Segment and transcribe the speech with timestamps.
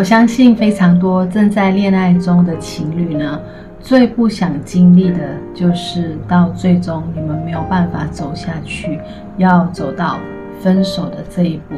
[0.00, 3.38] 我相信非常多正在恋爱中的情侣呢，
[3.80, 5.18] 最不想经历的
[5.54, 8.98] 就是到最终你们没有办法走下去，
[9.36, 10.16] 要走到
[10.58, 11.74] 分手的这一步。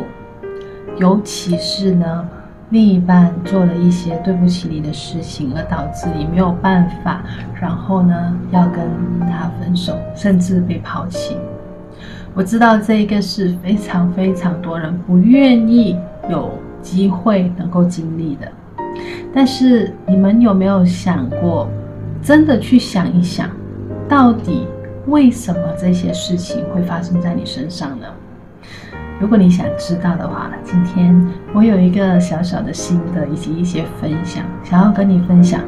[0.98, 2.28] 尤其是呢，
[2.70, 7.24] 另一半做了一些对不起你的事情，而导致你没有办法，
[7.60, 8.84] 然后呢，要跟
[9.22, 11.36] 他分手，甚至被抛弃。
[12.34, 15.98] 我知道这一个是非常非常多人不愿意
[16.30, 16.52] 有
[16.82, 18.46] 机会能够经历的，
[19.32, 21.68] 但是你们有没有想过，
[22.20, 23.48] 真的去想一想，
[24.08, 24.66] 到底
[25.06, 28.06] 为什么这些事情会发生在你身上呢？
[29.20, 31.16] 如果你想知道的话，今天
[31.54, 35.60] 我有一个小小的心得以及一些分享，想要跟你分享。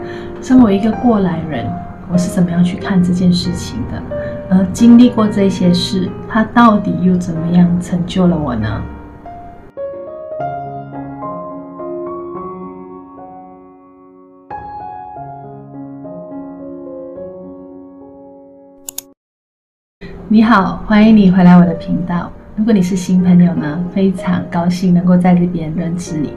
[0.42, 1.64] 身为一个过来人，
[2.12, 4.02] 我是怎么样去看这件事情的？
[4.50, 8.83] 而经历过这些事，它到底又怎么样成就了我呢？
[20.34, 22.28] 你好，欢迎你回来我的频道。
[22.56, 26.32] 如果你是新朋友呢，非常高兴能够在这边认识你。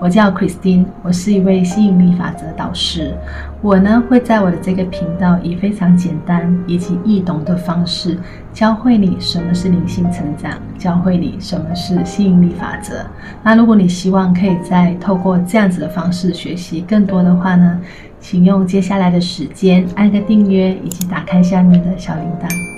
[0.00, 3.14] 我叫 Christine，我是一位吸引力法则导师。
[3.62, 8.18] 我呢会在我的这个频道以非常简单以及易懂的方式，
[8.52, 13.06] 教会你什么是灵性成长，教会你什么是吸引力法则。
[13.44, 17.80] 那如果你希望可以再透过这样子的方式学习更多的话呢，
[18.18, 22.75] 请用接下来的时间按个订阅，以及打开下面的小铃铛。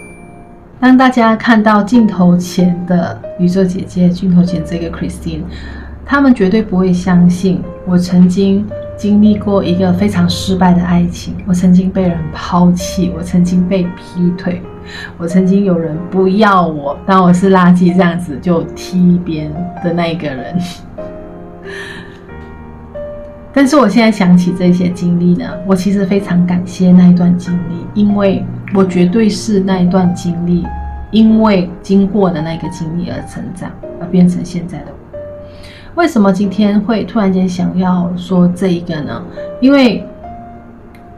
[0.81, 5.43] 当大家看到镜头前的宇宙姐姐，镜头前这个 Christine，
[6.07, 8.65] 他们绝对不会相信我曾经
[8.97, 14.63] 经历过一个非常失败的爱情，我曾经被人抛弃，我曾经被劈腿，
[15.17, 20.57] 我曾经有人不要我，当我是垃圾这样子就踢一边的那一个人。
[23.53, 30.65] 但是我现在想起这些经历呢，我其实非常感谢那一段经历，因为我绝对是那一段经历，
[31.11, 33.71] 因为经过的那个经历而成长，
[34.01, 35.19] 而变成现在的我。
[35.95, 39.23] 为什么今天会突然间想要说这一个呢？
[39.61, 40.07] 因为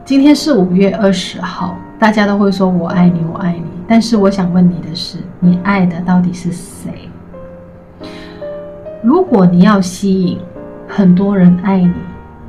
[0.04, 3.64] 今天是五月二十号，大家都会说我爱你，我爱你。
[3.86, 6.92] 但是我想问你的是，你爱的到底是谁？
[9.02, 10.38] 如果你要吸引
[10.86, 11.92] 很多人爱你，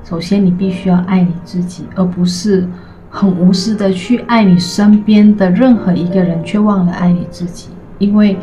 [0.03, 2.67] 首先，你必须要爱你自己，而不是
[3.13, 7.67] 很无私的去爱你身边的任何一个人，却忘了爱你自己。
[7.99, 8.37] 因为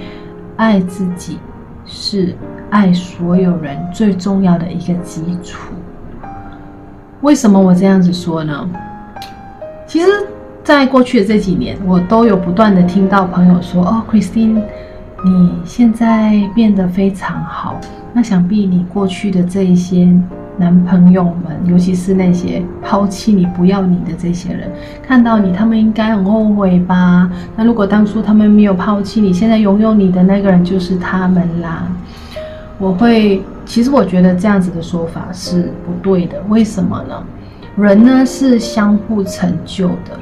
[0.56, 1.38] 爱自己
[1.86, 2.36] 是
[2.70, 5.72] 爱所有人最重要的一个基础。
[7.22, 8.70] 为什么我这样子说呢？
[9.86, 10.06] 其实，
[10.62, 14.62] 在过去的这几年，我都有不断的听到朋友说：“哦，Christine，
[15.24, 17.80] 你现在变得非常好。”
[18.12, 20.08] 那想必你过去的这一些。
[20.58, 24.68] 男朋友们，尤其是那些抛弃你、不要你的这些人，
[25.02, 27.30] 看到你，他们应该很后悔吧？
[27.56, 31.86] 那如果当初他们没有抛弃你，现在拥有你的那个人就是他们啦。
[32.76, 36.42] 我会，其实我觉得这样子的说法是不对的。
[36.48, 37.22] 为什么呢？
[37.76, 40.18] 人呢是相互成就的。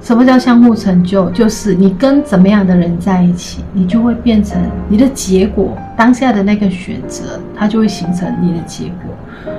[0.00, 1.28] 什么叫相互成就？
[1.30, 5.76] 就是你跟怎么样的人在一起，你就会变成你的结果。
[5.96, 9.52] 当下的那个选择，它就会形成你的结果。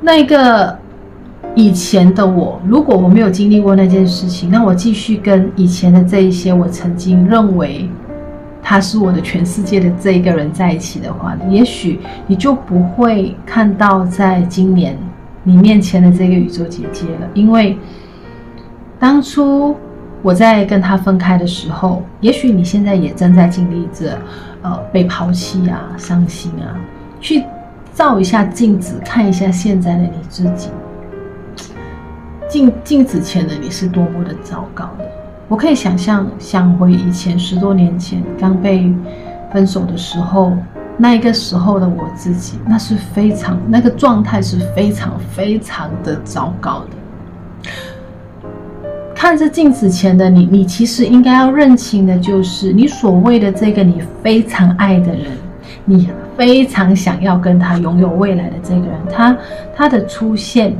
[0.00, 0.76] 那个
[1.54, 7.88] 以前的我，如果我没有经历过那件事情，那我继续跟以前的这一些我曾经认为
[8.62, 14.96] 他是我的全世界的这一个人在一起的话，也许你就不会看到在今年
[15.44, 17.28] 你面前的这个宇宙姐姐了。
[17.32, 17.78] 因为
[18.98, 19.76] 当初
[20.22, 24.18] 我在跟他分开的时候，也许你现在也正在经历着
[24.62, 26.74] 呃被抛弃啊、伤心啊，
[27.20, 27.44] 去。
[27.94, 30.68] 照一下镜子，看一下现在的你自己。
[32.46, 35.04] 镜镜子前的你是多么的糟糕的。
[35.48, 38.94] 我可以想象，想回以前十多年前刚被
[39.50, 40.52] 分手的时候，
[40.98, 47.70] 那一个时候的我自己，那是非常那个状态是非常非常的糟糕的。
[49.26, 55.32] 看着镜子前的你，你其实应该要认清的就是你所谓的这个你非常爱的人，
[55.84, 56.08] 你。
[56.36, 59.36] 非常想要跟他拥有未来的这个人，他
[59.74, 60.76] 他的出现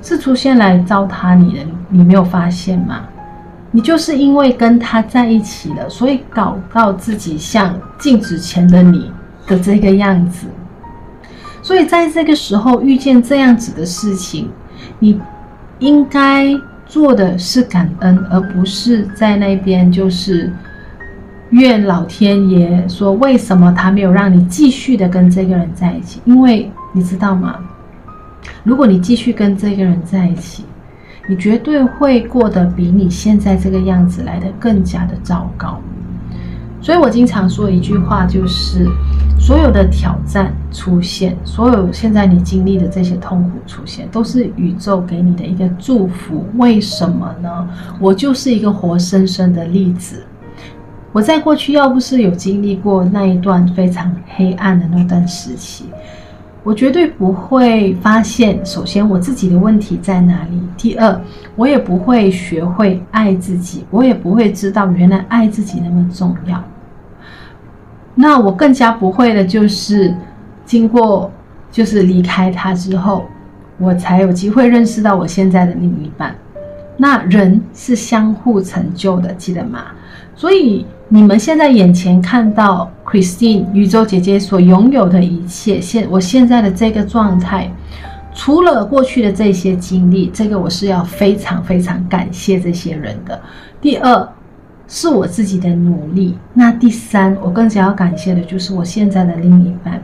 [0.00, 1.58] 是出现来糟蹋你的，
[1.90, 3.00] 你没有发现吗？
[3.70, 9.10] 你就是因为跟他在一起了，所以搞到自己像镜子前的你
[9.48, 10.46] 的这个样子。
[11.60, 14.48] 所以在这个时候遇见这样子的事情，
[15.00, 15.20] 你
[15.80, 16.56] 应该
[16.86, 20.50] 做的是感恩，而不是在那边就是
[21.50, 26.20] 怨老天爷说，为什么他没有让你继续的跟这个人在一起？
[26.24, 27.58] 因为你知道吗？
[28.62, 30.64] 如果你继续跟这个人在一起，
[31.28, 35.80] 你绝对会过得比你现在这个样子来的更加的糟糕。
[36.86, 38.88] 所以我经常说一句话，就是
[39.40, 46.46] 所有的挑战出现，所有现在你经历的这些痛苦出现，都是宇宙给你的一个祝福。
[46.54, 47.68] 为什么呢？
[47.98, 50.22] 我就是一个活生生的例子。
[51.10, 55.86] 我在过去要不是有经历过那一段非常黑暗的那段时期，
[56.62, 60.62] 我绝对不会发现，首先我自己的问题在哪里。
[60.76, 61.20] 第二，
[61.56, 66.62] 我也不会学会爱自己，我也不会知道原来爱自己那么重要。
[68.18, 70.12] 那我更加不会的就是，
[70.64, 71.30] 经过
[71.70, 73.26] 就是离开他之后，
[73.78, 76.34] 我才有机会认识到我现在的另一半。
[76.96, 79.84] 那人是相互成就的，记得吗？
[80.34, 87.70] 所以你们现在眼前看到 Christine 宇宙姐姐所拥有的一切，现我现在的这个状态，
[88.34, 93.38] 除了过去的这些经历，这个我是要非常非常感谢这些人的。
[93.78, 94.28] 第二，
[94.88, 96.36] 是我自己的努力。
[96.52, 100.00] 那第三，我更加要感谢的就是我现在的另一半。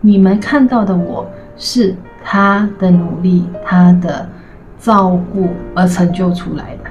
[0.00, 1.26] 你们看到的我
[1.56, 1.94] 是
[2.24, 4.28] 他的努力，他的。
[4.84, 6.90] 照顾而成就出来的，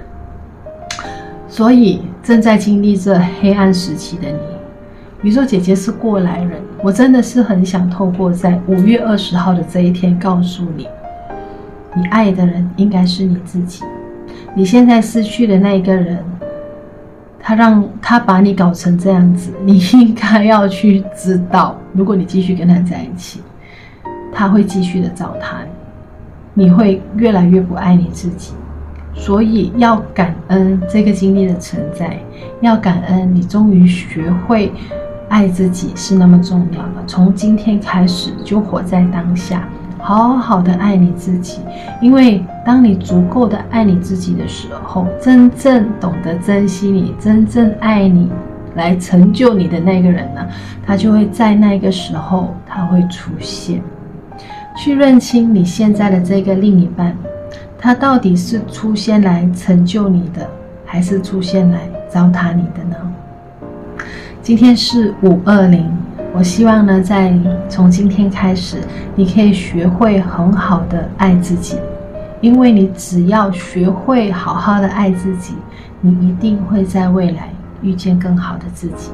[1.50, 6.52] 所以正在经历这黑暗时期的你，宇宙姐姐是过来人。
[6.82, 10.88] 我真的是很想透过在五月二十号的这一天，告诉你，
[11.94, 13.84] 你爱的人应该是你自己。
[14.56, 16.24] 你现在失去的那一个人，
[17.42, 23.42] 他让他把你搞成这样子，你应该要去知道，如果你继续跟他在一起，
[24.32, 25.72] 他会继续的糟蹋你。
[26.54, 28.54] 你会越来越不爱你自己，
[29.14, 32.20] 所以要感恩这个经历的存在，
[32.60, 34.72] 要感恩你终于学会
[35.30, 37.06] 爱自己是那么重要的。
[37.08, 39.68] 从今天开始就活在当下，
[40.01, 41.59] 好好的爱你自己。
[42.01, 48.30] 因为当你足够的爱你自己的时候，真正懂得珍惜你、真正爱你
[48.75, 50.42] 来成就你的那个人呢，
[50.86, 53.81] 他就会在那个时候他会出现。
[54.77, 57.15] 去认清你现在的这个另一半，
[57.77, 60.47] 他到底是出现来成就你的，
[60.86, 62.95] 还是出现来糟蹋你的呢？
[64.42, 65.86] 今天是五二零，
[66.33, 67.38] 我希望呢，在
[67.68, 68.78] 从今天开始，
[69.16, 71.78] 你可以学会很好的爱自己，
[72.39, 75.56] 因为你只要学会好好的爱自己，
[76.00, 77.50] 你一定会在未来
[77.81, 79.12] 遇见更好的自己。